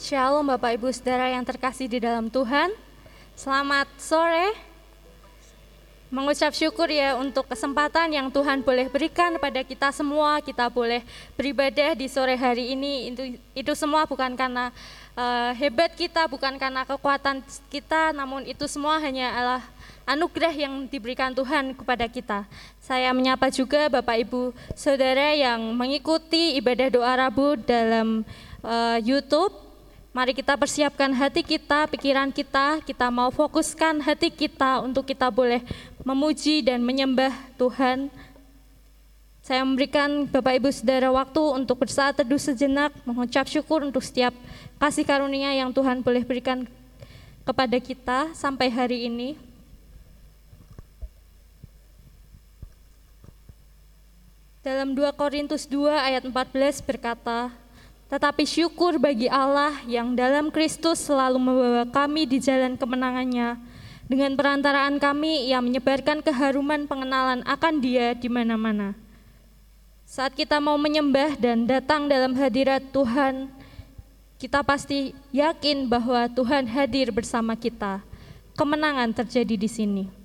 [0.00, 2.72] Shalom Bapak Ibu Saudara yang terkasih di dalam Tuhan.
[3.36, 4.56] Selamat sore.
[6.08, 10.40] Mengucap syukur ya untuk kesempatan yang Tuhan boleh berikan pada kita semua.
[10.40, 11.04] Kita boleh
[11.36, 13.12] beribadah di sore hari ini.
[13.12, 14.72] Itu, itu semua bukan karena
[15.12, 19.62] uh, hebat kita, bukan karena kekuatan kita, namun itu semua hanya adalah
[20.08, 22.48] anugerah yang diberikan Tuhan kepada kita.
[22.80, 28.24] Saya menyapa juga Bapak Ibu Saudara yang mengikuti ibadah doa Rabu dalam
[28.64, 29.69] uh, YouTube
[30.10, 35.62] Mari kita persiapkan hati kita, pikiran kita, kita mau fokuskan hati kita untuk kita boleh
[36.02, 38.10] memuji dan menyembah Tuhan.
[39.38, 44.34] Saya memberikan Bapak Ibu Saudara waktu untuk bersaat teduh sejenak, mengucap syukur untuk setiap
[44.82, 46.66] kasih karunia yang Tuhan boleh berikan
[47.46, 49.38] kepada kita sampai hari ini.
[54.66, 57.54] Dalam 2 Korintus 2 ayat 14 berkata,
[58.10, 63.54] tetapi syukur bagi Allah yang dalam Kristus selalu membawa kami di jalan kemenangannya.
[64.10, 68.98] Dengan perantaraan kami, ia menyebarkan keharuman pengenalan akan dia di mana-mana.
[70.02, 73.46] Saat kita mau menyembah dan datang dalam hadirat Tuhan,
[74.42, 78.02] kita pasti yakin bahwa Tuhan hadir bersama kita.
[78.58, 80.19] Kemenangan terjadi di sini.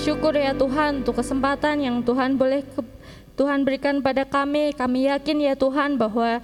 [0.00, 2.64] Syukur ya Tuhan untuk kesempatan yang Tuhan boleh
[3.36, 4.72] Tuhan berikan pada kami.
[4.72, 6.40] Kami yakin ya Tuhan bahwa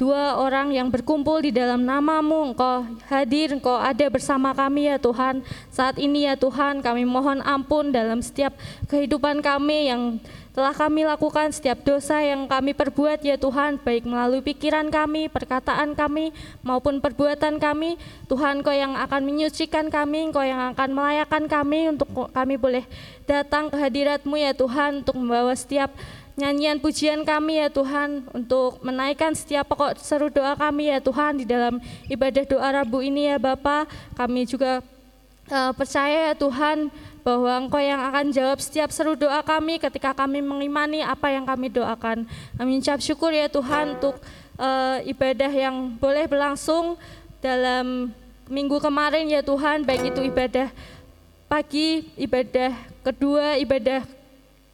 [0.00, 5.44] dua orang yang berkumpul di dalam namamu, Engkau hadir, Engkau ada bersama kami ya Tuhan.
[5.70, 8.56] Saat ini ya Tuhan, kami mohon ampun dalam setiap
[8.90, 10.18] kehidupan kami yang
[10.52, 15.96] telah kami lakukan setiap dosa yang kami perbuat ya Tuhan, baik melalui pikiran kami, perkataan
[15.96, 16.28] kami,
[16.60, 17.96] maupun perbuatan kami.
[18.28, 22.84] Tuhan Kau yang akan menyucikan kami, Kau yang akan melayakan kami untuk kami boleh
[23.24, 25.88] datang ke hadiratmu ya Tuhan, untuk membawa setiap
[26.32, 31.44] nyanyian pujian kami ya Tuhan untuk menaikkan setiap pokok seru doa kami ya Tuhan di
[31.44, 31.76] dalam
[32.08, 33.84] ibadah doa Rabu ini ya Bapa
[34.16, 34.80] kami juga
[35.52, 36.88] uh, percaya ya Tuhan
[37.22, 41.70] bahwa Engkau yang akan jawab setiap seru doa kami ketika kami mengimani apa yang kami
[41.70, 42.26] doakan.
[42.58, 44.18] Kami ucap syukur ya Tuhan untuk
[44.58, 46.98] uh, ibadah yang boleh berlangsung
[47.38, 48.10] dalam
[48.50, 50.68] minggu kemarin ya Tuhan, baik itu ibadah
[51.46, 52.74] pagi, ibadah
[53.06, 54.02] kedua, ibadah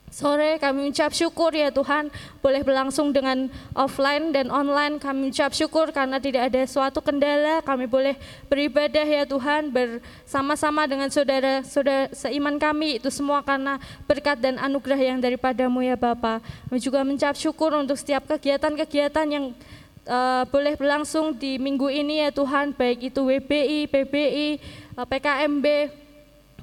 [0.09, 2.09] Sore kami ucap syukur ya Tuhan
[2.41, 4.97] boleh berlangsung dengan offline dan online.
[4.97, 7.61] Kami ucap syukur karena tidak ada suatu kendala.
[7.61, 8.17] Kami boleh
[8.49, 13.01] beribadah ya Tuhan bersama-sama dengan saudara-saudara seiman kami.
[13.01, 13.77] Itu semua karena
[14.09, 16.41] berkat dan anugerah yang daripadamu ya Bapa.
[16.69, 19.53] Kami juga mencap syukur untuk setiap kegiatan-kegiatan yang
[20.09, 22.73] uh, boleh berlangsung di minggu ini ya Tuhan.
[22.75, 24.49] Baik itu WBI, PBI,
[24.97, 25.67] uh, PKMB,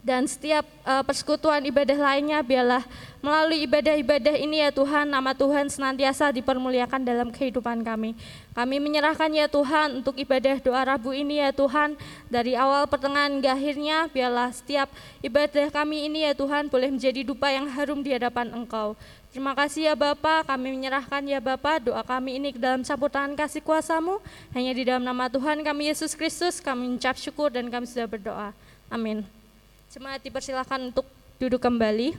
[0.06, 2.86] dan setiap uh, persekutuan ibadah lainnya biarlah
[3.26, 8.14] melalui ibadah-ibadah ini ya Tuhan nama Tuhan senantiasa dipermuliakan dalam kehidupan kami.
[8.54, 11.98] Kami menyerahkan ya Tuhan untuk ibadah doa Rabu ini ya Tuhan
[12.30, 14.94] dari awal pertengahan hingga akhirnya biarlah setiap
[15.26, 18.94] ibadah kami ini ya Tuhan boleh menjadi dupa yang harum di hadapan Engkau.
[19.34, 23.34] Terima kasih ya Bapa, kami menyerahkan ya Bapa doa kami ini ke dalam sapu tangan
[23.34, 24.22] kasih kuasamu.
[24.54, 28.54] Hanya di dalam nama Tuhan kami Yesus Kristus kami mengucap syukur dan kami sudah berdoa.
[28.88, 29.45] Amin.
[29.94, 31.06] Jemaat dipersilakan untuk
[31.38, 32.18] duduk kembali.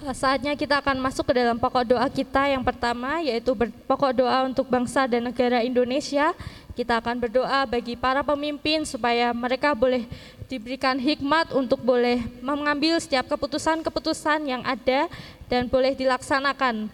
[0.00, 3.52] Eh, saatnya kita akan masuk ke dalam pokok doa kita yang pertama yaitu
[3.84, 6.32] pokok doa untuk bangsa dan negara Indonesia.
[6.72, 10.08] Kita akan berdoa bagi para pemimpin supaya mereka boleh
[10.48, 15.04] diberikan hikmat untuk boleh mengambil setiap keputusan-keputusan yang ada
[15.52, 16.88] dan boleh dilaksanakan.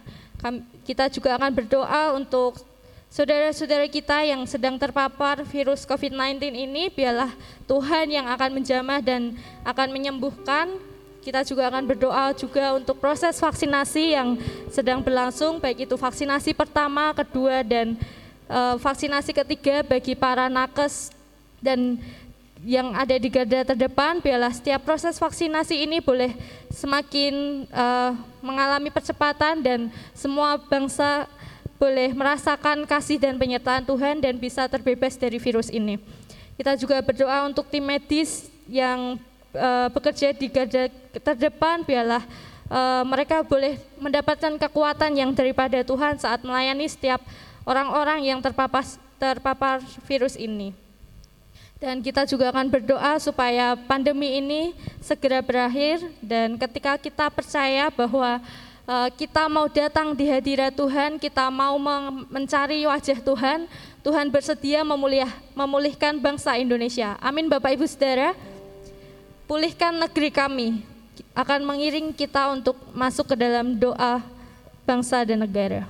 [0.83, 2.66] Kita juga akan berdoa untuk
[3.07, 7.31] Saudara-saudara kita yang sedang terpapar virus COVID-19 ini, biarlah
[7.71, 10.75] Tuhan yang akan menjamah dan akan menyembuhkan.
[11.23, 14.39] Kita juga akan berdoa juga untuk proses vaksinasi yang
[14.71, 17.99] sedang berlangsung, baik itu vaksinasi pertama, kedua, dan
[18.51, 21.11] uh, vaksinasi ketiga bagi para nakes
[21.63, 21.99] dan
[22.67, 26.35] yang ada di garda terdepan, biarlah setiap proses vaksinasi ini boleh
[26.75, 29.81] semakin uh, mengalami percepatan dan
[30.15, 31.31] semua bangsa
[31.77, 36.01] boleh merasakan kasih dan penyertaan Tuhan dan bisa terbebas dari virus ini.
[36.57, 39.21] Kita juga berdoa untuk tim medis yang
[39.53, 40.89] uh, bekerja di garda
[41.21, 42.25] terdepan, biarlah
[42.73, 47.21] uh, mereka boleh mendapatkan kekuatan yang daripada Tuhan saat melayani setiap
[47.69, 48.85] orang-orang yang terpapar,
[49.21, 50.73] terpapar virus ini.
[51.77, 58.41] Dan kita juga akan berdoa supaya pandemi ini segera berakhir dan ketika kita percaya bahwa
[59.19, 61.75] kita mau datang di hadirat Tuhan, kita mau
[62.31, 63.67] mencari wajah Tuhan,
[63.99, 67.19] Tuhan bersedia memuliah, memulihkan bangsa Indonesia.
[67.19, 68.31] Amin Bapak Ibu Saudara.
[69.51, 70.69] Pulihkan negeri kami,
[71.35, 74.23] akan mengiring kita untuk masuk ke dalam doa
[74.87, 75.87] bangsa dan negara.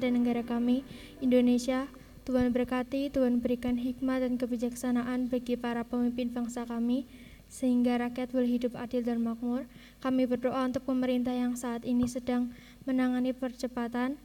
[0.00, 0.84] Dan negara kami,
[1.20, 1.88] Indonesia.
[2.26, 7.06] Tuhan berkati, Tuhan berikan hikmah dan kebijaksanaan bagi para pemimpin bangsa kami,
[7.46, 9.70] sehingga rakyat boleh hidup adil dan makmur.
[10.02, 12.50] Kami berdoa untuk pemerintah yang saat ini sedang
[12.82, 14.18] menangani percepatan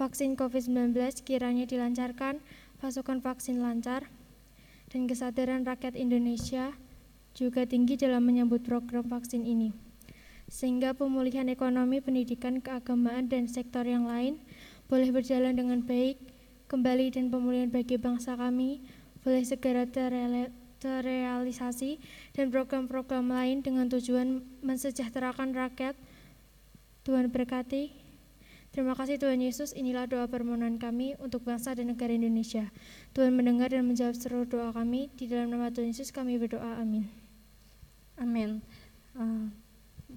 [0.00, 2.40] vaksin COVID-19 kiranya dilancarkan,
[2.80, 4.08] pasokan vaksin lancar,
[4.88, 6.72] dan kesadaran rakyat Indonesia
[7.36, 9.70] juga tinggi dalam menyambut program vaksin ini.
[10.50, 14.42] Sehingga pemulihan ekonomi, pendidikan, keagamaan, dan sektor yang lain
[14.90, 16.18] boleh berjalan dengan baik,
[16.66, 18.82] kembali dan pemulihan bagi bangsa kami
[19.22, 19.86] boleh segera
[20.82, 22.02] terrealisasi
[22.34, 25.94] dan program-program lain dengan tujuan mensejahterakan rakyat.
[27.06, 27.94] Tuhan berkati.
[28.70, 32.70] Terima kasih Tuhan Yesus, inilah doa permohonan kami untuk bangsa dan negara Indonesia.
[33.14, 35.10] Tuhan mendengar dan menjawab seluruh doa kami.
[35.18, 36.78] Di dalam nama Tuhan Yesus kami berdoa.
[36.78, 37.06] Amin.
[38.14, 38.62] Amin.
[39.18, 39.50] Uh,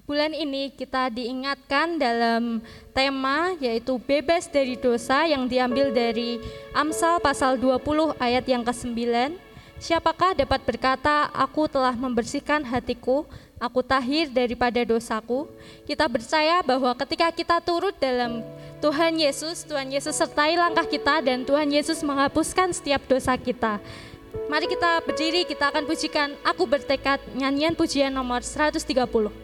[0.02, 2.58] bulan ini kita diingatkan dalam
[2.90, 6.42] tema yaitu bebas dari dosa yang diambil dari
[6.74, 9.38] Amsal pasal 20 ayat yang ke-9.
[9.78, 13.26] Siapakah dapat berkata, aku telah membersihkan hatiku,
[13.58, 15.50] aku tahir daripada dosaku.
[15.84, 18.42] Kita percaya bahwa ketika kita turut dalam
[18.82, 23.82] Tuhan Yesus, Tuhan Yesus sertai langkah kita dan Tuhan Yesus menghapuskan setiap dosa kita.
[24.50, 29.43] Mari kita berdiri, kita akan pujikan Aku Bertekad, nyanyian pujian nomor 130.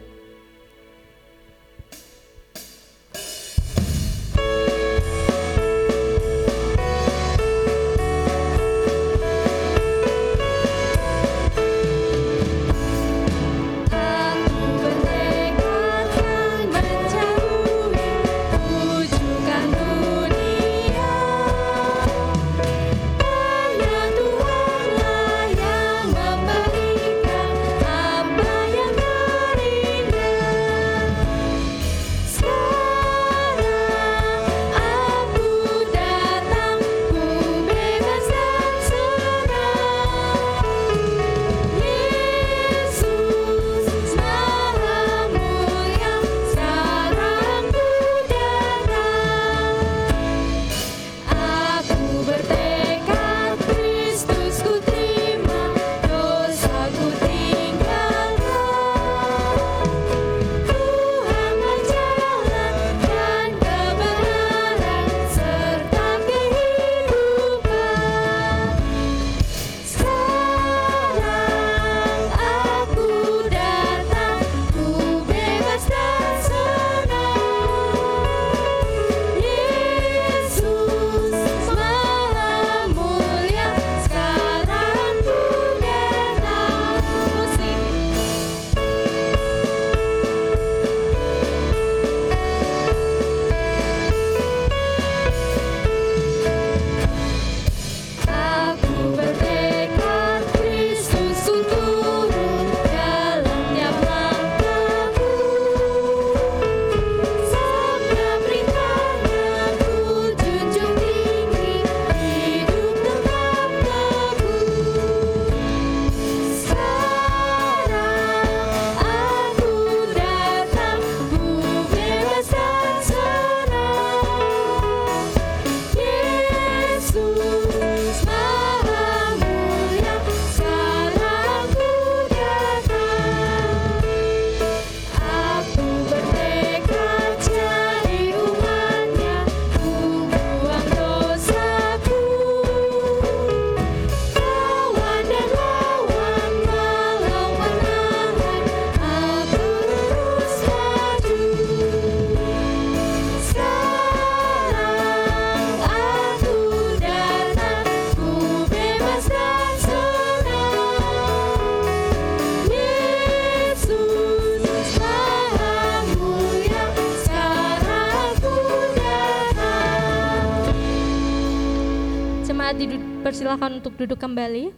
[173.41, 174.69] Persilahkan untuk duduk kembali.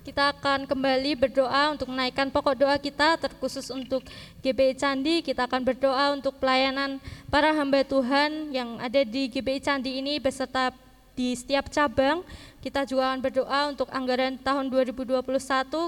[0.00, 4.00] Kita akan kembali berdoa untuk menaikkan pokok doa kita terkhusus untuk
[4.40, 5.20] GBI Candi.
[5.20, 6.96] Kita akan berdoa untuk pelayanan
[7.28, 10.72] para hamba Tuhan yang ada di GBI Candi ini beserta
[11.12, 12.24] di setiap cabang.
[12.64, 15.20] Kita juga akan berdoa untuk anggaran tahun 2021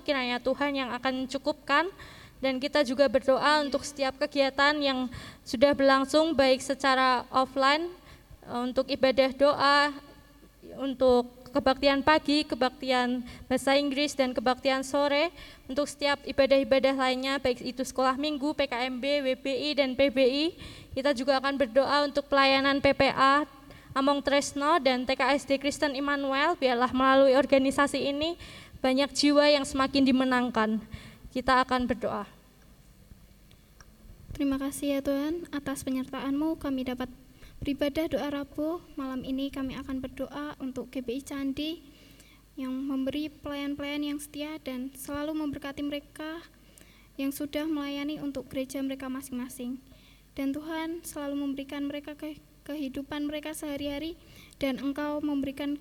[0.04, 1.88] kiranya Tuhan yang akan mencukupkan
[2.44, 5.08] dan kita juga berdoa untuk setiap kegiatan yang
[5.48, 7.88] sudah berlangsung baik secara offline
[8.68, 9.96] untuk ibadah doa
[10.76, 15.34] untuk kebaktian pagi, kebaktian bahasa Inggris, dan kebaktian sore.
[15.66, 20.54] Untuk setiap ibadah-ibadah lainnya, baik itu sekolah minggu, PKMB, WBI, dan PBI,
[20.94, 23.44] kita juga akan berdoa untuk pelayanan PPA,
[23.90, 28.38] Among Tresno, dan TKSD Kristen Immanuel, biarlah melalui organisasi ini
[28.80, 30.80] banyak jiwa yang semakin dimenangkan.
[31.30, 32.24] Kita akan berdoa.
[34.40, 37.12] Terima kasih ya Tuhan atas penyertaan-Mu kami dapat
[37.60, 38.80] beribadah doa Rabu.
[38.96, 41.84] Malam ini kami akan berdoa untuk GBI Candi
[42.56, 46.40] yang memberi pelayan-pelayan yang setia dan selalu memberkati mereka
[47.20, 49.76] yang sudah melayani untuk gereja mereka masing-masing.
[50.32, 54.16] Dan Tuhan selalu memberikan mereka ke kehidupan mereka sehari-hari
[54.56, 55.76] dan Engkau memberikan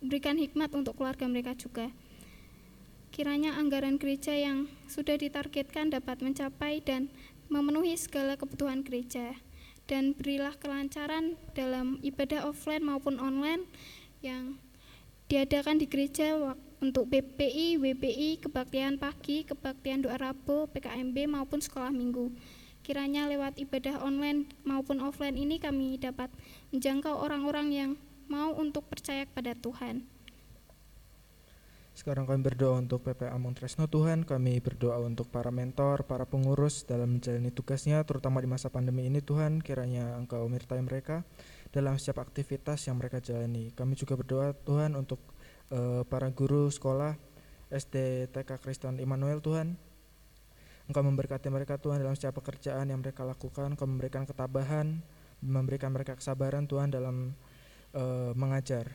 [0.00, 1.92] berikan hikmat untuk keluarga mereka juga.
[3.12, 7.12] Kiranya anggaran gereja yang sudah ditargetkan dapat mencapai dan
[7.52, 9.36] memenuhi segala kebutuhan gereja
[9.90, 13.66] dan berilah kelancaran dalam ibadah offline maupun online
[14.22, 14.54] yang
[15.26, 22.30] diadakan di gereja untuk BPI, WBI, kebaktian pagi, kebaktian doa Rabu, PKMB maupun sekolah minggu.
[22.86, 26.30] Kiranya lewat ibadah online maupun offline ini kami dapat
[26.70, 27.90] menjangkau orang-orang yang
[28.30, 30.06] mau untuk percaya kepada Tuhan.
[32.00, 37.20] Sekarang kami berdoa untuk PPA Montresno Tuhan, kami berdoa untuk para mentor, para pengurus dalam
[37.20, 41.28] menjalani tugasnya, terutama di masa pandemi ini Tuhan, kiranya Engkau menyertai mereka
[41.68, 43.76] dalam setiap aktivitas yang mereka jalani.
[43.76, 45.20] Kami juga berdoa Tuhan untuk
[45.76, 47.20] uh, para guru sekolah
[47.68, 49.76] SD TK Kristen Immanuel Tuhan,
[50.88, 55.04] Engkau memberkati mereka Tuhan dalam setiap pekerjaan yang mereka lakukan, Engkau memberikan ketabahan,
[55.44, 57.36] memberikan mereka kesabaran Tuhan dalam
[57.92, 58.88] uh, mengajar.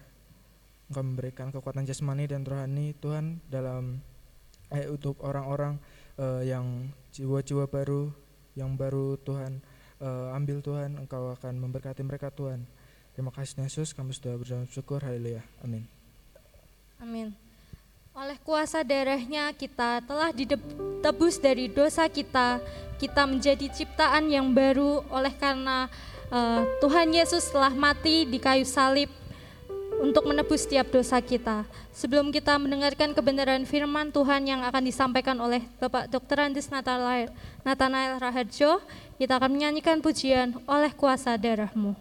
[0.85, 3.97] Engkau memberikan kekuatan jasmani dan rohani Tuhan dalam
[4.69, 5.81] eh, untuk orang-orang
[6.21, 8.13] uh, yang jiwa-jiwa baru
[8.53, 9.65] yang baru Tuhan
[9.99, 12.63] uh, ambil Tuhan Engkau akan memberkati mereka Tuhan.
[13.15, 13.95] Terima kasih Yesus.
[13.95, 14.99] Kami sudah berjalan syukur.
[14.99, 15.39] Haleluya.
[15.63, 15.87] Amin.
[16.99, 17.31] Amin.
[18.15, 22.59] Oleh kuasa darahnya kita telah ditebus dari dosa kita.
[22.99, 25.03] Kita menjadi ciptaan yang baru.
[25.11, 25.87] Oleh karena
[26.27, 29.11] uh, Tuhan Yesus telah mati di kayu salib
[30.01, 31.67] untuk menebus setiap dosa kita.
[31.95, 36.47] Sebelum kita mendengarkan kebenaran firman Tuhan yang akan disampaikan oleh Bapak Dr.
[36.47, 38.79] Andis Nathanael, Raharjo,
[39.19, 41.95] kita akan menyanyikan pujian oleh kuasa darahmu.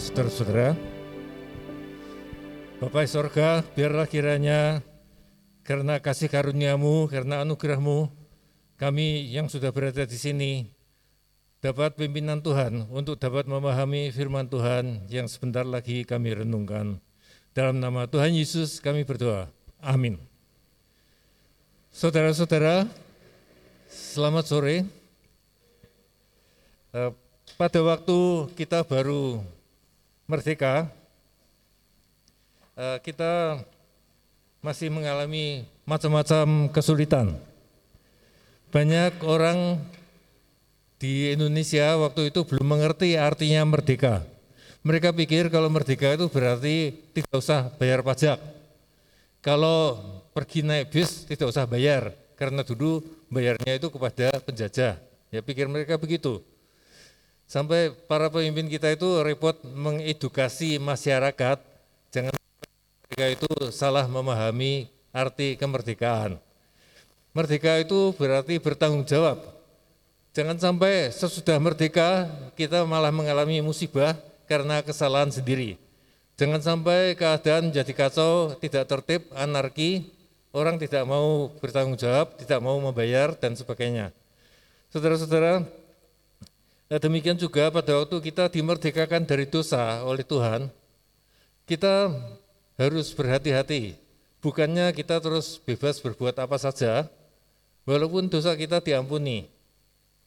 [0.00, 0.72] Saudara-saudara.
[2.80, 4.80] Bapak sorga, biarlah kiranya
[5.60, 8.08] karena kasih karuniamu, karena anugerahmu,
[8.80, 10.52] kami yang sudah berada di sini
[11.60, 16.96] dapat pimpinan Tuhan untuk dapat memahami firman Tuhan yang sebentar lagi kami renungkan.
[17.52, 19.52] Dalam nama Tuhan Yesus kami berdoa.
[19.84, 20.16] Amin.
[21.92, 22.88] Saudara-saudara,
[23.92, 24.76] selamat sore.
[26.96, 27.12] Eh,
[27.60, 29.44] pada waktu kita baru
[30.30, 30.86] merdeka,
[32.78, 33.58] eh, kita
[34.62, 37.34] masih mengalami macam-macam kesulitan.
[38.70, 39.82] Banyak orang
[41.02, 44.22] di Indonesia waktu itu belum mengerti artinya merdeka.
[44.86, 48.38] Mereka pikir kalau merdeka itu berarti tidak usah bayar pajak.
[49.42, 49.98] Kalau
[50.30, 55.00] pergi naik bis tidak usah bayar, karena dulu bayarnya itu kepada penjajah.
[55.32, 56.40] Ya pikir mereka begitu.
[57.50, 61.58] Sampai para pemimpin kita itu repot mengedukasi masyarakat,
[62.14, 62.30] jangan
[63.10, 66.38] mereka itu salah memahami arti kemerdekaan.
[67.34, 69.42] Merdeka itu berarti bertanggung jawab.
[70.30, 74.14] Jangan sampai sesudah merdeka kita malah mengalami musibah
[74.46, 75.74] karena kesalahan sendiri.
[76.38, 80.06] Jangan sampai keadaan jadi kacau, tidak tertib, anarki,
[80.54, 84.14] orang tidak mau bertanggung jawab, tidak mau membayar, dan sebagainya.
[84.94, 85.66] Saudara-saudara,
[86.90, 90.66] Nah, demikian juga pada waktu kita dimerdekakan dari dosa oleh Tuhan,
[91.62, 92.10] kita
[92.74, 93.94] harus berhati-hati.
[94.42, 97.06] Bukannya kita terus bebas berbuat apa saja,
[97.86, 99.46] walaupun dosa kita diampuni.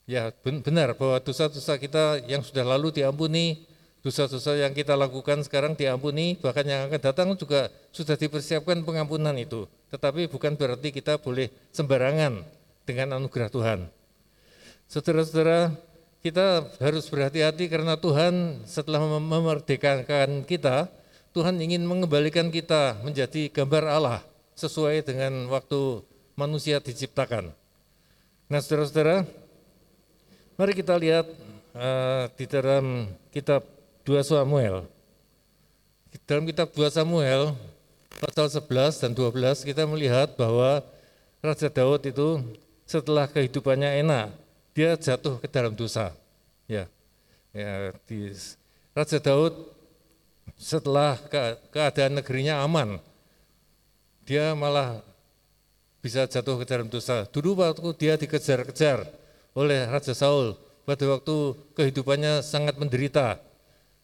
[0.08, 3.68] Ya benar bahwa dosa-dosa kita yang sudah lalu diampuni,
[4.00, 9.68] dosa-dosa yang kita lakukan sekarang diampuni, bahkan yang akan datang juga sudah dipersiapkan pengampunan itu.
[9.92, 12.40] Tetapi bukan berarti kita boleh sembarangan
[12.88, 13.84] dengan anugerah Tuhan.
[14.88, 15.92] Saudara-saudara,
[16.24, 20.88] kita harus berhati-hati karena Tuhan setelah memerdekakan kita,
[21.36, 24.24] Tuhan ingin mengembalikan kita menjadi gambar Allah
[24.56, 26.00] sesuai dengan waktu
[26.32, 27.52] manusia diciptakan.
[28.48, 29.28] Nah saudara-saudara,
[30.56, 31.28] mari kita lihat
[31.76, 33.60] uh, di dalam kitab
[34.08, 34.88] 2 Samuel.
[36.24, 37.52] Dalam kitab 2 Samuel,
[38.16, 40.80] pasal 11 dan 12 kita melihat bahwa
[41.44, 42.40] Raja Daud itu
[42.88, 44.43] setelah kehidupannya enak,
[44.74, 46.10] dia jatuh ke dalam dosa.
[46.66, 46.90] Ya,
[47.54, 48.34] ya di
[48.92, 49.54] Raja Daud
[50.58, 51.38] setelah ke,
[51.70, 52.98] keadaan negerinya aman,
[54.26, 55.00] dia malah
[56.02, 57.24] bisa jatuh ke dalam dosa.
[57.24, 59.08] Dulu waktu dia dikejar-kejar
[59.56, 63.40] oleh Raja Saul, pada waktu kehidupannya sangat menderita,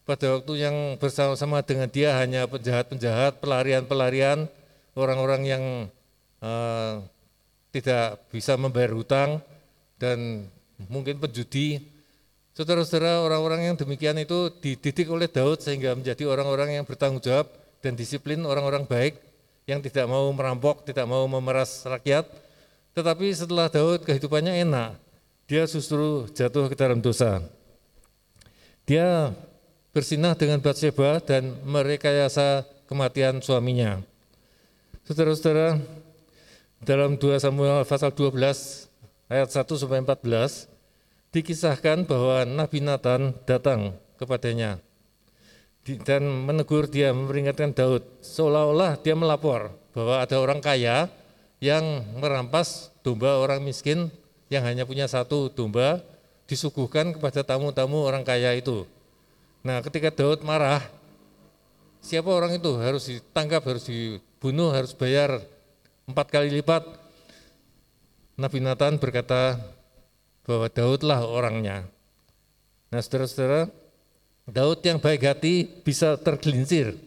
[0.07, 4.49] pada waktu yang bersama-sama dengan dia hanya penjahat-penjahat, pelarian-pelarian,
[4.97, 5.63] orang-orang yang
[6.41, 7.05] uh,
[7.71, 9.39] tidak bisa membayar hutang
[10.01, 10.49] dan
[10.87, 11.83] mungkin penjudi.
[12.51, 17.49] Saudara-saudara, orang-orang yang demikian itu dididik oleh Daud sehingga menjadi orang-orang yang bertanggung jawab
[17.81, 19.17] dan disiplin, orang-orang baik
[19.65, 22.27] yang tidak mau merampok, tidak mau memeras rakyat.
[22.91, 24.99] Tetapi setelah Daud kehidupannya enak,
[25.47, 27.43] dia justru jatuh ke dalam dosa.
[28.87, 29.31] Dia
[29.91, 33.99] bersinah dengan Batseba dan merekayasa kematian suaminya.
[35.07, 35.79] Saudara-saudara,
[36.81, 38.87] dalam 2 Samuel pasal 12
[39.29, 40.70] ayat 1 sampai 14
[41.31, 44.79] dikisahkan bahwa Nabi Nathan datang kepadanya.
[46.05, 51.09] Dan menegur dia, memperingatkan Daud, seolah-olah dia melapor bahwa ada orang kaya
[51.57, 54.13] yang merampas domba orang miskin
[54.53, 56.03] yang hanya punya satu domba
[56.45, 58.85] disuguhkan kepada tamu-tamu orang kaya itu.
[59.65, 60.83] Nah ketika Daud marah,
[62.03, 65.41] siapa orang itu harus ditangkap, harus dibunuh, harus bayar
[66.05, 66.83] empat kali lipat?
[68.35, 69.55] Nabi Nathan berkata
[70.45, 71.89] bahwa Daudlah orangnya.
[72.91, 73.71] Nah saudara-saudara,
[74.49, 76.97] Daud yang baik hati bisa tergelincir.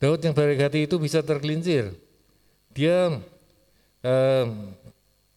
[0.00, 1.92] Daud yang baik hati itu bisa tergelincir.
[2.72, 3.20] Dia
[4.00, 4.44] eh,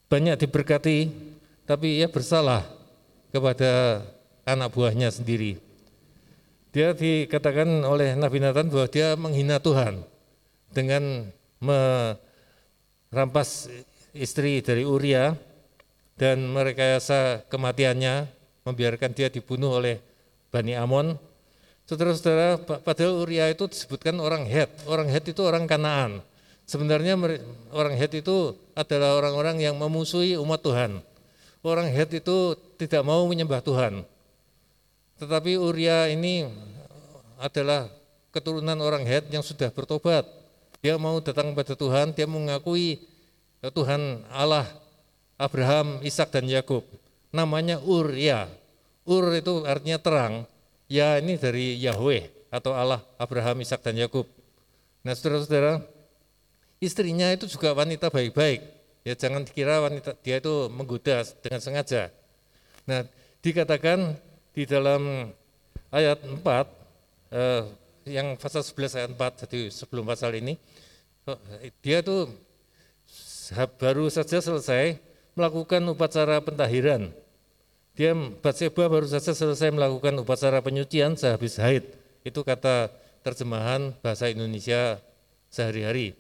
[0.08, 1.12] banyak diberkati,
[1.68, 2.64] tapi ia bersalah
[3.32, 4.04] kepada
[4.48, 5.60] anak buahnya sendiri.
[6.72, 10.00] Dia dikatakan oleh Nabi Nathan bahwa dia menghina Tuhan
[10.72, 11.28] dengan
[11.60, 13.68] merampas
[14.14, 15.34] istri dari Uria
[16.18, 18.26] dan merekayasa kematiannya,
[18.66, 20.02] membiarkan dia dibunuh oleh
[20.50, 21.14] Bani Amon.
[21.88, 24.68] Saudara-saudara, padahal Uria itu disebutkan orang Het.
[24.90, 26.20] Orang Het itu orang Kanaan.
[26.68, 27.16] Sebenarnya
[27.72, 31.00] orang Het itu adalah orang-orang yang memusuhi umat Tuhan.
[31.64, 34.04] Orang Het itu tidak mau menyembah Tuhan.
[35.16, 36.44] Tetapi Uria ini
[37.40, 37.88] adalah
[38.36, 40.28] keturunan orang Het yang sudah bertobat.
[40.84, 43.00] Dia mau datang kepada Tuhan, dia mengakui
[43.64, 44.68] Tuhan Allah
[45.38, 46.84] Abraham, Ishak dan Yakub.
[47.30, 48.50] Namanya Ur ya.
[49.06, 50.36] Ur itu artinya terang.
[50.88, 54.26] ya ini dari Yahweh atau Allah Abraham, Ishak dan Yakub.
[55.06, 55.84] Nah, saudara-saudara,
[56.82, 58.64] istrinya itu juga wanita baik-baik.
[59.08, 62.12] Ya jangan dikira wanita dia itu menggoda dengan sengaja.
[62.84, 63.08] Nah,
[63.40, 64.20] dikatakan
[64.52, 65.32] di dalam
[65.92, 66.44] ayat 4
[67.32, 67.64] eh,
[68.08, 70.56] yang pasal 11 ayat 4 jadi sebelum pasal ini
[71.84, 72.32] dia tuh
[73.80, 75.00] baru saja selesai
[75.38, 77.14] melakukan upacara pentahiran.
[77.94, 81.86] Dia Batseba baru saja selesai melakukan upacara penyucian sehabis haid.
[82.26, 82.90] Itu kata
[83.22, 84.98] terjemahan bahasa Indonesia
[85.54, 86.18] sehari-hari.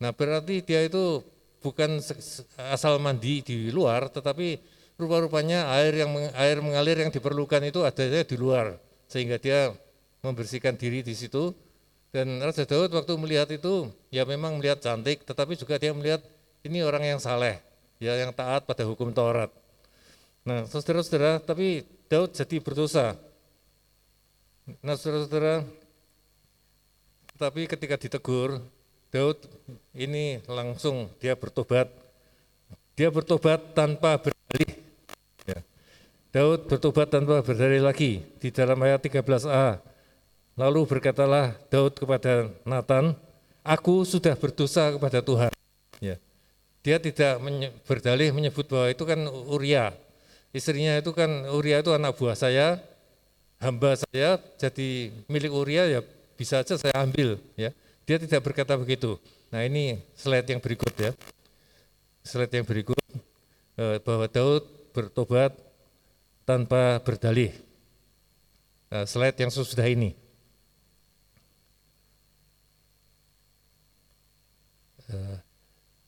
[0.00, 1.20] Nah berarti dia itu
[1.60, 2.00] bukan
[2.72, 4.56] asal mandi di luar, tetapi
[4.96, 9.72] rupa-rupanya air yang air mengalir yang diperlukan itu adanya di luar, sehingga dia
[10.24, 11.52] membersihkan diri di situ.
[12.10, 16.18] Dan Raja Daud waktu melihat itu, ya memang melihat cantik, tetapi juga dia melihat
[16.60, 17.60] ini orang yang saleh,
[17.96, 19.48] ya yang taat pada hukum Taurat.
[20.44, 23.16] Nah, saudara-saudara, tapi Daud jadi berdosa.
[24.80, 25.64] Nah, saudara-saudara,
[27.40, 28.60] tapi ketika ditegur,
[29.10, 29.36] Daud
[29.96, 31.90] ini langsung dia bertobat.
[32.94, 34.70] Dia bertobat tanpa berdalih.
[35.48, 35.60] Ya.
[36.30, 39.80] Daud bertobat tanpa berdalih lagi di dalam ayat 13a.
[40.54, 43.16] Lalu berkatalah Daud kepada Nathan,
[43.64, 45.52] aku sudah berdosa kepada Tuhan.
[45.98, 46.20] Ya.
[46.80, 49.92] Dia tidak menye berdalih menyebut bahwa itu kan Uria.
[50.50, 52.80] Istrinya itu kan Uria itu anak buah saya,
[53.60, 56.00] hamba saya jadi milik Uria ya
[56.34, 57.70] bisa saja saya ambil ya.
[58.08, 59.20] Dia tidak berkata begitu.
[59.52, 61.12] Nah ini slide yang berikut ya.
[62.24, 62.96] Slide yang berikut
[63.76, 64.64] eh, bahwa Daud
[64.96, 65.52] bertobat
[66.48, 67.54] tanpa berdalih.
[68.90, 70.18] Nah, slide yang sesudah ini.
[75.10, 75.38] Uh,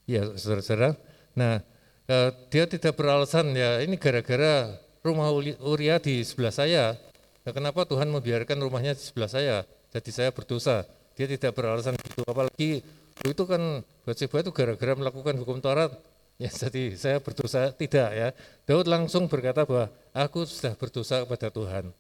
[0.09, 0.97] ya saudara-saudara.
[1.39, 1.63] Nah
[2.09, 6.95] uh, dia tidak beralasan ya ini gara-gara rumah Uria di sebelah saya.
[7.43, 9.67] Nah, kenapa Tuhan membiarkan rumahnya di sebelah saya?
[9.91, 10.87] Jadi saya berdosa.
[11.19, 12.81] Dia tidak beralasan itu apalagi
[13.27, 15.93] itu kan Batseba itu gara-gara melakukan hukum Taurat.
[16.41, 18.29] Ya, jadi saya berdosa tidak ya.
[18.65, 21.91] Daud langsung berkata bahwa aku sudah berdosa kepada Tuhan.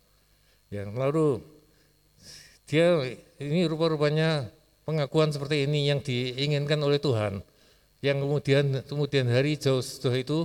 [0.72, 1.44] Ya, lalu
[2.64, 3.04] dia
[3.36, 4.48] ini rupa-rupanya
[4.88, 7.44] pengakuan seperti ini yang diinginkan oleh Tuhan.
[8.02, 10.38] Yang kemudian kemudian hari jauh setelah itu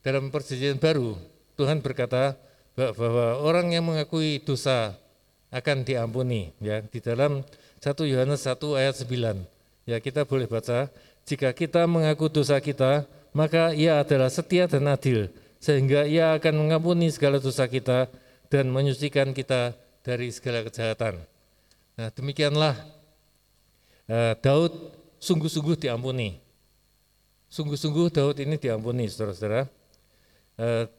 [0.00, 1.20] dalam perjanjian baru
[1.54, 2.34] Tuhan berkata
[2.74, 4.98] bahwa orang yang mengakui dosa
[5.54, 7.46] akan diampuni ya di dalam
[7.84, 9.44] 1 Yohanes 1 ayat 9.
[9.84, 10.88] Ya, kita boleh baca,
[11.28, 13.04] jika kita mengaku dosa kita,
[13.36, 15.28] maka ia adalah setia dan adil,
[15.60, 18.08] sehingga ia akan mengampuni segala dosa kita
[18.48, 21.20] dan menyucikan kita dari segala kejahatan.
[22.00, 22.74] Nah, demikianlah
[24.08, 24.72] uh, Daud
[25.20, 26.43] sungguh-sungguh diampuni.
[27.54, 29.70] Sungguh-sungguh Daud ini diampuni, saudara-saudara.
[30.58, 30.90] Uh,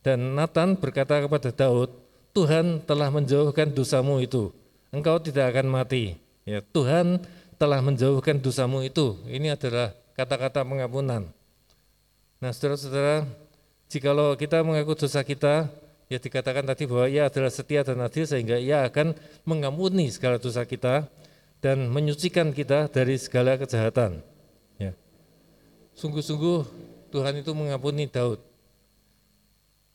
[0.00, 1.92] dan Nathan berkata kepada Daud,
[2.32, 4.48] Tuhan telah menjauhkan dosamu itu
[4.94, 6.18] engkau tidak akan mati.
[6.46, 7.22] Ya, Tuhan
[7.56, 9.18] telah menjauhkan dosamu itu.
[9.26, 11.28] Ini adalah kata-kata pengampunan.
[12.40, 13.28] Nah, saudara-saudara,
[13.92, 15.68] jikalau kita mengaku dosa kita,
[16.08, 19.12] ya dikatakan tadi bahwa ia adalah setia dan adil sehingga ia akan
[19.44, 21.06] mengampuni segala dosa kita
[21.60, 24.29] dan menyucikan kita dari segala kejahatan.
[25.98, 26.58] Sungguh-sungguh
[27.10, 28.38] Tuhan itu mengampuni Daud.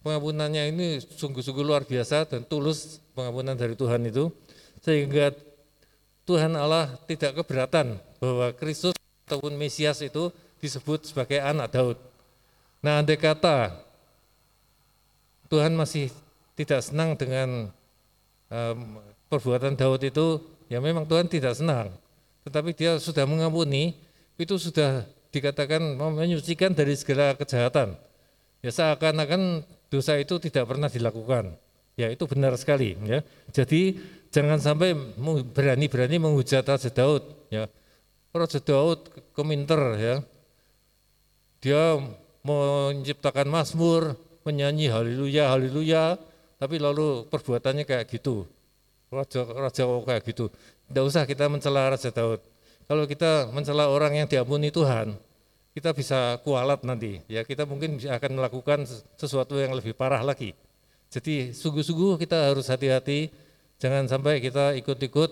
[0.06, 4.30] Pengampunannya ini sungguh-sungguh luar biasa dan tulus pengampunan dari Tuhan itu
[4.86, 5.34] sehingga
[6.30, 8.94] Tuhan Allah tidak keberatan bahwa Kristus
[9.26, 10.30] ataupun Mesias itu
[10.62, 11.98] disebut sebagai anak Daud.
[12.86, 13.74] Nah, andai kata
[15.50, 16.14] Tuhan masih
[16.54, 17.70] tidak senang dengan
[18.50, 21.94] um, perbuatan Daud itu, ya memang Tuhan tidak senang.
[22.46, 23.98] Tetapi dia sudah mengampuni,
[24.38, 28.00] itu sudah dikatakan menyucikan dari segala kejahatan.
[28.64, 31.54] Ya seakan-akan dosa itu tidak pernah dilakukan.
[32.00, 32.96] Ya itu benar sekali.
[33.04, 33.22] Ya.
[33.52, 34.00] Jadi
[34.32, 34.96] jangan sampai
[35.52, 37.24] berani-berani menghujat Raja Daud.
[37.52, 37.68] Ya.
[38.32, 40.16] Raja Daud keminter ya.
[41.60, 42.00] Dia
[42.46, 44.14] menciptakan Mazmur,
[44.46, 46.20] menyanyi haleluya haleluya,
[46.62, 48.46] tapi lalu perbuatannya kayak gitu.
[49.10, 50.52] Raja raja kayak gitu.
[50.86, 52.42] Tidak usah kita mencela Raja Daud.
[52.86, 55.18] Kalau kita mencela orang yang diampuni Tuhan,
[55.76, 57.20] kita bisa kualat nanti.
[57.28, 58.88] Ya kita mungkin akan melakukan
[59.20, 60.56] sesuatu yang lebih parah lagi.
[61.12, 63.28] Jadi sungguh-sungguh kita harus hati-hati,
[63.76, 65.32] jangan sampai kita ikut-ikut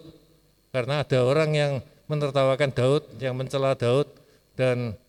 [0.76, 1.74] karena ada orang yang
[2.12, 4.12] menertawakan Daud, yang mencela Daud
[4.60, 5.00] dan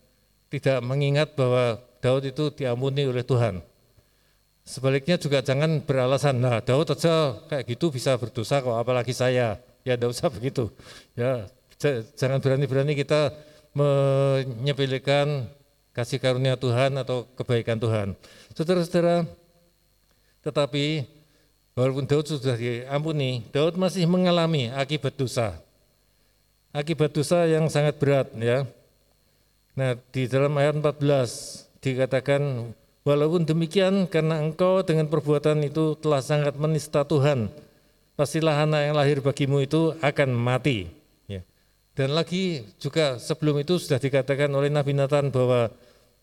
[0.54, 3.58] tidak mengingat bahwa Daud itu diampuni oleh Tuhan.
[4.64, 9.58] Sebaliknya juga jangan beralasan, nah Daud aja kayak gitu bisa berdosa kok apalagi saya.
[9.82, 10.70] Ya tidak usah begitu.
[11.18, 11.50] Ya
[12.16, 13.34] jangan berani-berani kita
[13.74, 15.50] menyepelekan
[15.94, 18.18] kasih karunia Tuhan atau kebaikan Tuhan.
[18.54, 19.26] Saudara-saudara,
[20.44, 21.08] Tetapi
[21.72, 25.56] walaupun Daud sudah diampuni, Daud masih mengalami akibat dosa.
[26.68, 28.68] Akibat dosa yang sangat berat ya.
[29.72, 32.70] Nah, di dalam ayat 14 dikatakan
[33.08, 37.48] walaupun demikian karena engkau dengan perbuatan itu telah sangat menista Tuhan,
[38.14, 40.92] pastilah anak yang lahir bagimu itu akan mati.
[41.94, 45.70] Dan lagi juga sebelum itu sudah dikatakan oleh Nabi Nathan bahwa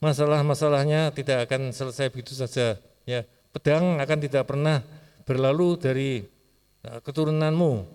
[0.03, 2.75] masalah-masalahnya tidak akan selesai begitu saja.
[3.07, 3.23] Ya,
[3.55, 4.83] pedang akan tidak pernah
[5.23, 6.11] berlalu dari
[6.83, 7.87] uh, keturunanmu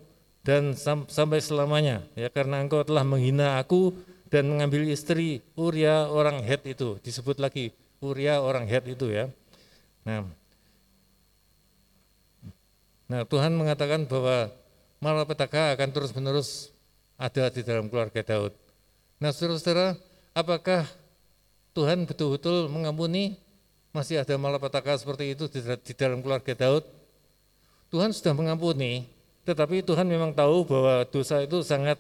[0.47, 3.91] dan sam sampai selamanya ya karena engkau telah menghina aku
[4.31, 9.27] dan mengambil istri Uria orang Het itu disebut lagi Uria orang Het itu ya.
[10.07, 10.23] Nah,
[13.11, 14.55] nah Tuhan mengatakan bahwa
[15.03, 16.71] malapetaka akan terus-menerus
[17.17, 18.53] ada di dalam keluarga Daud.
[19.17, 19.97] Nah, saudara-saudara,
[20.37, 20.85] apakah
[21.73, 23.37] Tuhan betul-betul mengampuni
[23.97, 26.85] masih ada malapetaka seperti itu di dalam keluarga Daud.
[27.89, 29.09] Tuhan sudah mengampuni,
[29.49, 31.97] tetapi Tuhan memang tahu bahwa dosa itu sangat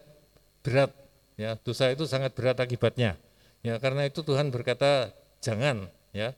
[0.60, 0.92] berat,
[1.40, 3.16] ya dosa itu sangat berat akibatnya.
[3.64, 5.08] Ya karena itu Tuhan berkata
[5.40, 6.36] jangan, ya.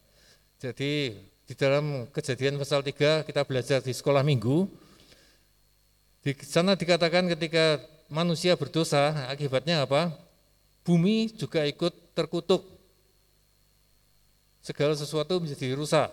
[0.63, 4.69] Jadi di dalam kejadian pasal 3 kita belajar di sekolah minggu,
[6.23, 10.13] di sana dikatakan ketika manusia berdosa akibatnya apa?
[10.83, 12.65] Bumi juga ikut terkutuk
[14.65, 16.09] segala sesuatu menjadi rusak.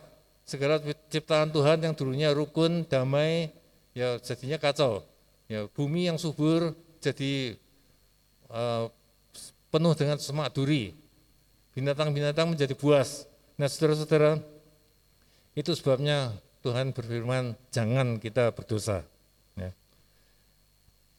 [0.45, 0.77] Segala
[1.09, 3.49] ciptaan Tuhan yang dulunya rukun, damai,
[3.97, 5.01] ya jadinya kacau.
[5.49, 7.57] Ya, bumi yang subur jadi
[8.53, 8.91] uh,
[9.73, 10.93] penuh dengan semak duri.
[11.73, 13.25] Binatang-binatang menjadi buas.
[13.57, 14.39] Nah, saudara-saudara,
[15.57, 16.31] itu sebabnya
[16.61, 19.03] Tuhan berfirman, jangan kita berdosa.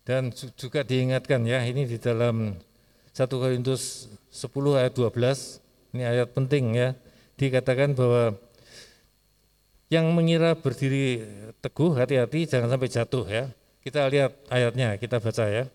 [0.06, 2.54] Dan juga diingatkan ya, ini di dalam
[3.10, 5.58] 1 Korintus 10 ayat 12,
[5.98, 6.94] ini ayat penting ya,
[7.34, 8.38] dikatakan bahwa
[9.90, 11.26] yang mengira berdiri
[11.58, 13.50] teguh hati-hati jangan sampai jatuh ya.
[13.82, 15.66] Kita lihat ayatnya, kita baca ya.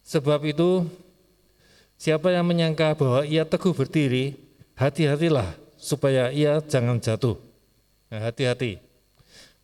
[0.00, 0.88] Sebab itu
[2.00, 4.36] siapa yang menyangka bahwa ia teguh berdiri,
[4.80, 7.36] hati-hatilah supaya ia jangan jatuh.
[8.08, 8.80] Nah, hati-hati.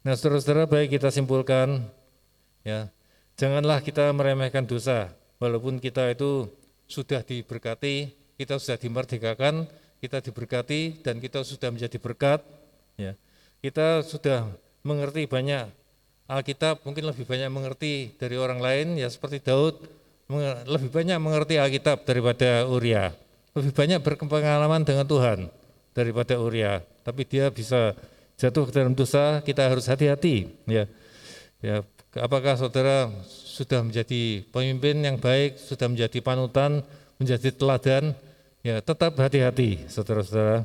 [0.04, 1.88] Nah, saudara-saudara baik kita simpulkan
[2.68, 2.92] ya,
[3.42, 5.10] janganlah kita meremehkan dosa
[5.42, 6.46] walaupun kita itu
[6.86, 9.66] sudah diberkati, kita sudah dimerdekakan,
[9.98, 12.38] kita diberkati dan kita sudah menjadi berkat
[12.94, 13.18] ya.
[13.58, 14.46] Kita sudah
[14.86, 15.66] mengerti banyak
[16.30, 19.74] Alkitab mungkin lebih banyak mengerti dari orang lain ya seperti Daud
[20.70, 23.10] lebih banyak mengerti Alkitab daripada Uria.
[23.58, 25.50] Lebih banyak berpengalaman dengan Tuhan
[25.92, 26.80] daripada Uria.
[27.02, 27.92] Tapi dia bisa
[28.38, 30.86] jatuh ke dalam dosa kita harus hati-hati ya.
[31.62, 31.82] Ya
[32.18, 36.84] apakah saudara sudah menjadi pemimpin yang baik sudah menjadi panutan
[37.16, 38.12] menjadi teladan
[38.62, 40.62] Ya, tetap hati-hati, saudara-saudara.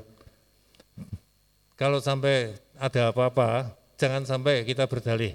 [1.73, 5.33] Kalau sampai ada apa-apa, jangan sampai kita berdalih.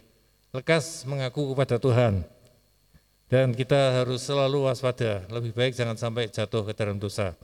[0.54, 2.22] Lekas mengaku kepada Tuhan.
[3.26, 7.34] Dan kita harus selalu waspada, lebih baik jangan sampai jatuh ke dalam dosa.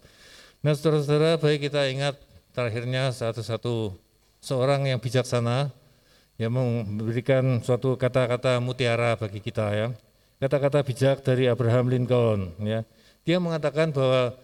[0.63, 2.15] Nah, saudara-saudara, baik kita ingat
[2.55, 3.99] terakhirnya satu-satu
[4.39, 5.75] seorang yang bijaksana
[6.39, 9.89] yang memberikan suatu kata-kata mutiara bagi kita ya.
[10.39, 12.87] Kata-kata bijak dari Abraham Lincoln ya.
[13.27, 14.39] Dia mengatakan bahwa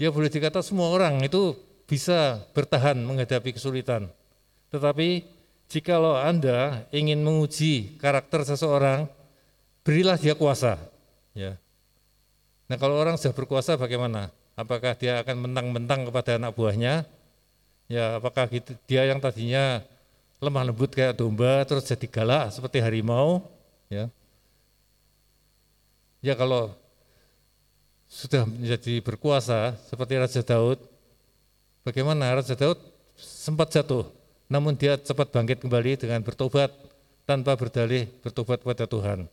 [0.00, 1.52] ya boleh dikata semua orang itu
[1.84, 4.08] bisa bertahan menghadapi kesulitan.
[4.72, 5.28] Tetapi
[5.68, 9.04] jikalau Anda ingin menguji karakter seseorang,
[9.84, 10.80] berilah dia kuasa.
[11.36, 11.60] Ya.
[12.66, 14.32] Nah kalau orang sudah berkuasa bagaimana?
[14.56, 17.04] Apakah dia akan mentang-mentang kepada anak buahnya?
[17.86, 19.84] Ya, apakah gitu, dia yang tadinya
[20.40, 23.44] lemah lembut kayak domba terus jadi galak seperti harimau?
[23.86, 24.10] Ya,
[26.20, 26.74] ya kalau
[28.06, 30.78] sudah menjadi berkuasa seperti Raja Daud,
[31.82, 32.78] bagaimana Raja Daud
[33.18, 34.06] sempat jatuh,
[34.46, 36.70] namun dia cepat bangkit kembali dengan bertobat
[37.26, 39.26] tanpa berdalih bertobat kepada Tuhan.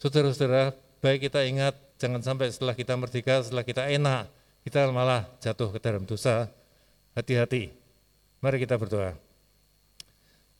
[0.00, 0.72] Saudara-saudara,
[1.04, 4.30] baik kita ingat jangan sampai setelah kita merdeka, setelah kita enak,
[4.64, 6.48] kita malah jatuh ke dalam dosa.
[7.12, 7.74] Hati-hati.
[8.38, 9.27] Mari kita berdoa.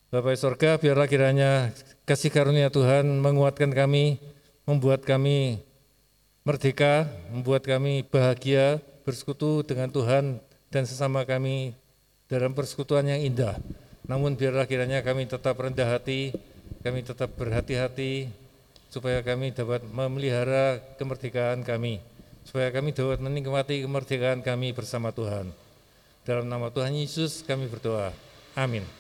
[0.09, 1.69] Bapak surga, biarlah kiranya
[2.09, 4.17] kasih karunia Tuhan menguatkan kami,
[4.65, 5.61] membuat kami
[6.49, 10.41] merdeka, membuat kami bahagia bersekutu dengan Tuhan
[10.73, 11.77] dan sesama kami
[12.25, 13.61] dalam persekutuan yang indah.
[14.09, 16.33] Namun biarlah kiranya kami tetap rendah hati,
[16.81, 18.33] kami tetap berhati-hati,
[18.89, 22.01] supaya kami dapat memelihara kemerdekaan kami,
[22.49, 25.53] supaya kami dapat menikmati kemerdekaan kami bersama Tuhan.
[26.25, 28.09] Dalam nama Tuhan Yesus kami berdoa.
[28.57, 28.98] Amin.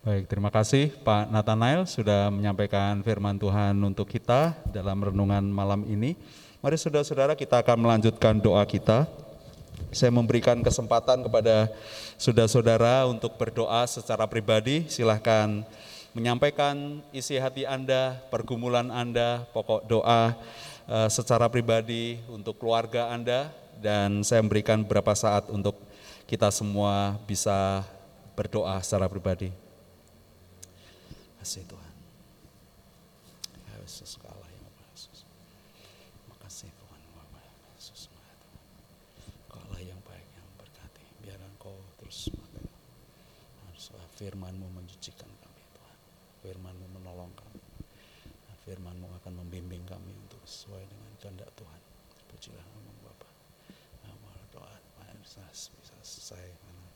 [0.00, 6.16] Baik, terima kasih Pak Nathanael sudah menyampaikan firman Tuhan untuk kita dalam renungan malam ini.
[6.64, 9.04] Mari saudara-saudara kita akan melanjutkan doa kita.
[9.92, 11.68] Saya memberikan kesempatan kepada
[12.16, 14.88] saudara-saudara untuk berdoa secara pribadi.
[14.88, 15.68] Silahkan
[16.16, 20.32] menyampaikan isi hati Anda, pergumulan Anda, pokok doa
[20.88, 23.52] eh, secara pribadi untuk keluarga Anda.
[23.76, 25.76] Dan saya memberikan beberapa saat untuk
[26.24, 27.84] kita semua bisa
[28.32, 29.59] berdoa secara pribadi
[31.40, 31.94] kasih Tuhan.
[33.66, 34.60] Ya Yesus Allah yang
[35.00, 35.24] Yesus.
[36.28, 37.48] Makasih Tuhan Bapak
[37.80, 38.12] Yesus
[39.48, 41.00] Kau Allah yang baik yang berkati.
[41.24, 42.28] Biar Engkau terus
[43.64, 43.86] harus
[44.20, 45.98] firmanmu mencucikan kami Tuhan.
[46.44, 47.64] Firmanmu menolong kami.
[48.68, 51.80] Firmanmu akan membimbing kami untuk sesuai dengan kehendak Tuhan.
[52.28, 53.28] Pujilah nama Bapa.
[54.04, 54.74] Nama doa
[55.24, 56.86] bisa bisa selesai karena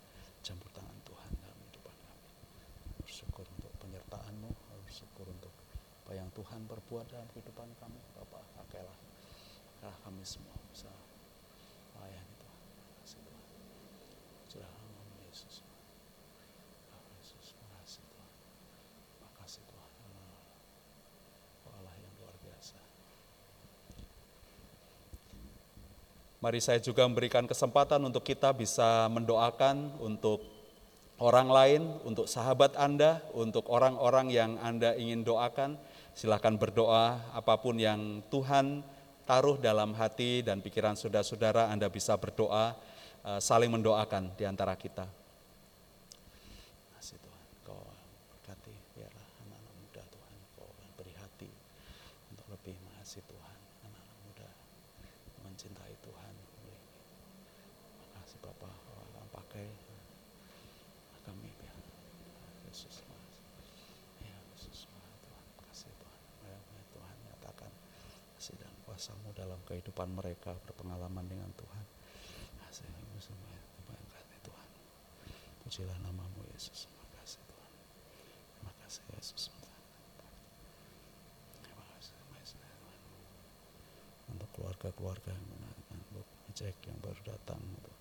[0.45, 2.29] campur tangan Tuhan dalam kehidupan kami.
[3.01, 4.51] Bersyukur untuk penyertaan-Mu,
[4.85, 5.53] bersyukur untuk
[6.05, 6.29] apa yang
[6.95, 7.99] Perbuat dalam kehidupan kami.
[8.15, 8.95] Bapak, pakailah
[9.83, 10.87] pakailah kami semua bisa
[11.91, 12.59] melayani Tuhan.
[13.03, 13.45] Kasih Tuhan.
[14.47, 14.71] Sudah
[15.27, 15.67] Yesus.
[17.19, 18.31] Yesus, makasih Tuhan.
[19.27, 19.91] Makasih Tuhan.
[21.67, 22.79] Allah yang luar biasa.
[26.47, 30.47] Mari saya juga memberikan kesempatan untuk kita bisa mendoakan untuk
[31.19, 35.75] orang lain, untuk sahabat Anda, untuk orang-orang yang Anda ingin doakan.
[36.15, 38.87] Silahkan berdoa apa pun yang Tuhan
[39.27, 42.79] taruh dalam hati dan pikiran saudara-saudara, Anda bisa berdoa,
[43.27, 45.11] eh, saling mendoakan di antara kita.
[46.95, 47.83] Kasih Tuhan, kau
[48.31, 51.51] berkati, biarlah anak-anak muda Tuhan, kau beri hati
[52.31, 53.59] untuk lebih mengasihi Tuhan,
[53.91, 54.49] anak-anak muda
[55.45, 56.35] mencintai Tuhan.
[58.15, 59.67] Makasih Bapak, kau akan pakai
[61.25, 61.77] kami biar
[62.69, 63.01] Yesus
[64.21, 66.57] ya Yesus Tuhan kasih Tuhan ya,
[66.93, 67.73] Tuhan nyatakan
[68.37, 69.57] kasih dan kuasamu dalam
[69.95, 71.85] kehidupan mereka berpengalaman dengan Tuhan.
[73.79, 74.69] Tuhan kasih Tuhan.
[75.63, 76.91] Pujilah namamu Yesus.
[76.91, 77.73] Terima kasih Tuhan.
[78.59, 79.55] Terima kasih Yesus.
[81.63, 82.19] Terima kasih
[84.35, 85.47] untuk keluarga-keluarga yang
[85.95, 86.27] untuk
[86.59, 87.95] cek yang baru datang untuk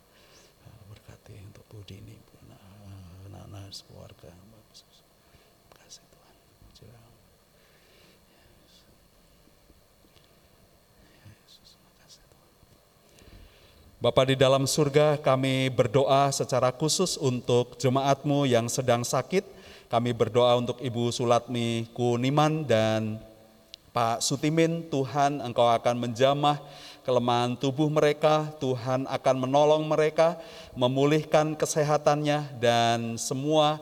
[0.89, 2.17] berkati untuk Budi ini
[3.29, 4.33] anak-anak keluarga
[5.77, 6.33] kasih Tuhan
[14.03, 19.47] Bapak di dalam surga kami berdoa secara khusus untuk jemaatmu yang sedang sakit.
[19.87, 23.15] Kami berdoa untuk Ibu Sulatmi Kuniman dan
[23.95, 26.59] Pak Sutimin, Tuhan Engkau akan menjamah
[27.07, 30.35] kelemahan tubuh mereka, Tuhan akan menolong mereka,
[30.75, 33.79] memulihkan kesehatannya dan semua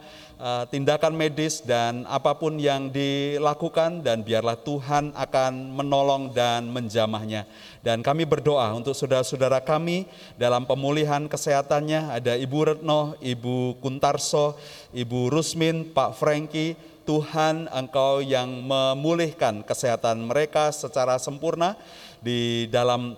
[0.74, 7.46] tindakan medis dan apa pun yang dilakukan dan biarlah Tuhan akan menolong dan menjamahnya.
[7.86, 10.10] Dan kami berdoa untuk saudara-saudara kami
[10.42, 14.58] dalam pemulihan kesehatannya ada Ibu Retno, Ibu Kuntarso,
[14.94, 16.74] Ibu Rusmin, Pak Franky,
[17.06, 21.74] Tuhan Engkau yang memulihkan kesehatan mereka secara sempurna
[22.22, 23.18] di dalam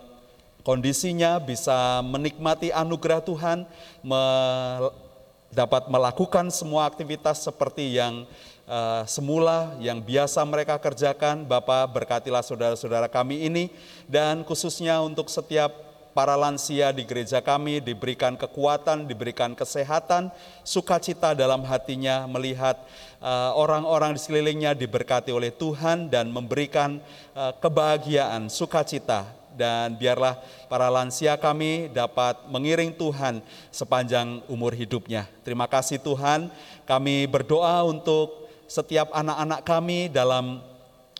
[0.63, 3.67] kondisinya bisa menikmati anugerah Tuhan,
[5.54, 8.26] dapat melakukan semua aktivitas seperti yang
[8.66, 11.45] uh, semula yang biasa mereka kerjakan.
[11.45, 13.70] Bapak berkatilah saudara-saudara kami ini
[14.10, 15.72] dan khususnya untuk setiap
[16.14, 20.30] para lansia di gereja kami diberikan kekuatan, diberikan kesehatan,
[20.62, 22.78] sukacita dalam hatinya melihat
[23.18, 27.01] eh, orang-orang uh, di sekelilingnya diberkati oleh Tuhan dan memberikan
[27.34, 30.38] uh, kebahagiaan, sukacita dan biarlah
[30.68, 35.30] para lansia kami dapat mengiring Tuhan sepanjang umur hidupnya.
[35.45, 36.51] Terima kasih Tuhan,
[36.84, 40.74] kami berdoa untuk setiap anak-anak kami dalam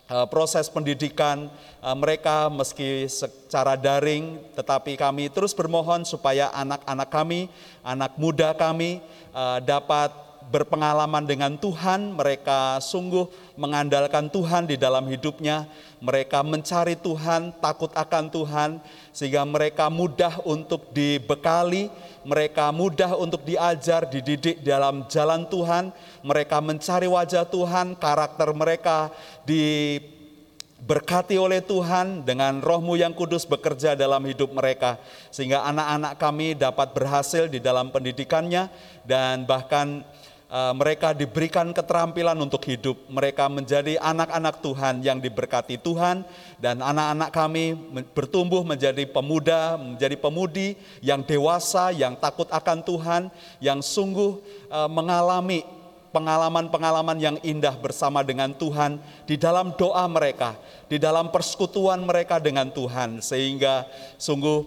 [0.04, 1.48] Eh, proses pendidikan
[1.80, 7.48] eh, mereka meski secara daring, tetapi kami terus bermohon supaya anak-anak kami,
[7.80, 9.00] anak muda kami
[9.32, 10.12] eh, dapat
[10.50, 13.26] berpengalaman dengan Tuhan, mereka sungguh
[13.56, 15.68] mengandalkan Tuhan di dalam hidupnya,
[16.02, 18.70] mereka mencari Tuhan, takut akan Tuhan,
[19.14, 21.88] sehingga mereka mudah untuk dibekali,
[22.26, 25.92] mereka mudah untuk diajar, dididik dalam jalan Tuhan,
[26.24, 29.12] mereka mencari wajah Tuhan, karakter mereka
[29.48, 34.96] diberkati oleh Tuhan dengan rohmu yang kudus bekerja dalam hidup mereka.
[35.32, 38.68] Sehingga anak-anak kami dapat berhasil di dalam pendidikannya
[39.04, 40.04] dan bahkan
[40.54, 42.94] mereka diberikan keterampilan untuk hidup.
[43.10, 46.22] Mereka menjadi anak-anak Tuhan yang diberkati Tuhan
[46.62, 47.74] dan anak-anak kami
[48.14, 53.22] bertumbuh menjadi pemuda, menjadi pemudi yang dewasa, yang takut akan Tuhan,
[53.58, 54.38] yang sungguh
[54.70, 55.66] uh, mengalami
[56.14, 60.54] pengalaman-pengalaman yang indah bersama dengan Tuhan di dalam doa mereka,
[60.86, 63.82] di dalam persekutuan mereka dengan Tuhan, sehingga
[64.14, 64.62] sungguh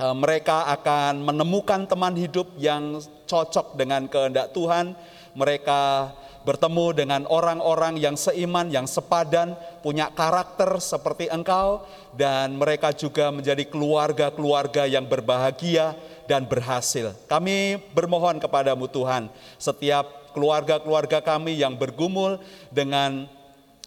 [0.00, 4.92] eh, mereka akan menemukan teman hidup yang cocok dengan kehendak Tuhan.
[5.32, 6.12] Mereka
[6.42, 11.86] bertemu dengan orang-orang yang seiman, yang sepadan, punya karakter seperti engkau,
[12.18, 15.94] dan mereka juga menjadi keluarga-keluarga yang berbahagia
[16.26, 17.14] dan berhasil.
[17.30, 22.42] Kami bermohon kepadamu Tuhan, setiap keluarga-keluarga kami yang bergumul
[22.74, 23.30] dengan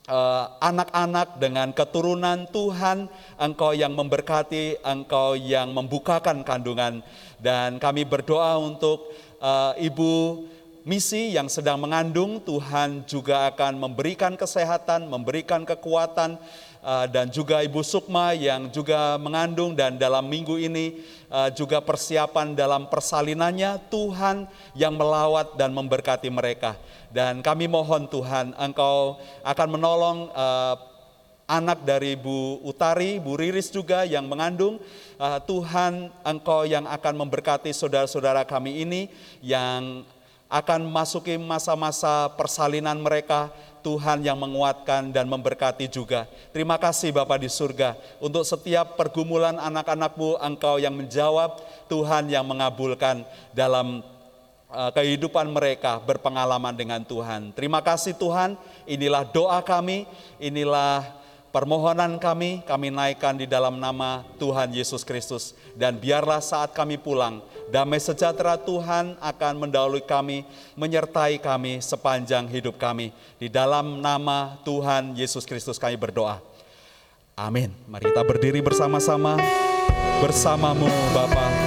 [0.08, 7.04] eh, anak-anak dengan keturunan Tuhan, Engkau yang memberkati, Engkau yang membukakan kandungan,
[7.42, 9.12] dan kami berdoa untuk
[9.46, 10.42] uh, Ibu
[10.86, 16.42] misi yang sedang mengandung, Tuhan juga akan memberikan kesehatan, memberikan kekuatan,
[16.82, 22.58] uh, dan juga Ibu Sukma yang juga mengandung dan dalam minggu ini uh, juga persiapan
[22.58, 26.74] dalam persalinannya, Tuhan yang melawat dan memberkati mereka.
[27.14, 30.20] Dan kami mohon Tuhan, Engkau akan menolong
[31.46, 34.82] anak dari Bu Utari, Bu Riris juga yang mengandung.
[35.16, 39.02] Uh, Tuhan, Engkau yang akan memberkati saudara-saudara kami ini
[39.40, 40.04] yang
[40.50, 43.50] akan masuki masa-masa persalinan mereka,
[43.86, 46.26] Tuhan yang menguatkan dan memberkati juga.
[46.50, 53.22] Terima kasih Bapak di surga untuk setiap pergumulan anak-anakmu Engkau yang menjawab, Tuhan yang mengabulkan
[53.54, 54.02] dalam
[54.74, 57.54] uh, kehidupan mereka berpengalaman dengan Tuhan.
[57.54, 58.58] Terima kasih Tuhan,
[58.90, 60.10] inilah doa kami,
[60.42, 61.25] inilah
[61.56, 65.56] permohonan kami, kami naikkan di dalam nama Tuhan Yesus Kristus.
[65.72, 67.40] Dan biarlah saat kami pulang,
[67.72, 70.44] Damai sejahtera Tuhan akan mendahului kami,
[70.76, 73.16] menyertai kami sepanjang hidup kami.
[73.40, 76.44] Di dalam nama Tuhan Yesus Kristus kami berdoa.
[77.40, 77.72] Amin.
[77.88, 79.40] Mari kita berdiri bersama-sama.
[80.20, 81.65] Bersamamu Bapak.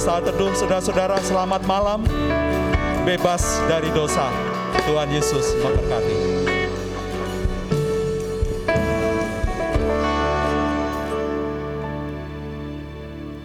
[0.00, 2.00] Saat teduh saudara-saudara selamat malam.
[3.04, 4.32] Bebas dari dosa.
[4.88, 6.09] Tuhan Yesus memberkati